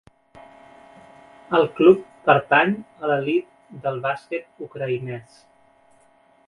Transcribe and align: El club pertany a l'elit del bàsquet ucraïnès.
El 1.57 1.67
club 1.79 2.01
pertany 2.29 2.73
a 3.05 3.11
l'elit 3.11 3.77
del 3.85 4.01
bàsquet 4.09 4.67
ucraïnès. 4.71 5.41